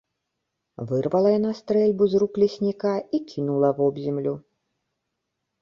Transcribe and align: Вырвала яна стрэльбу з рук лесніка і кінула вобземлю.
Вырвала 0.91 1.33
яна 1.39 1.51
стрэльбу 1.59 2.03
з 2.13 2.21
рук 2.23 2.41
лесніка 2.45 2.95
і 3.19 3.21
кінула 3.33 3.69
вобземлю. 3.81 4.33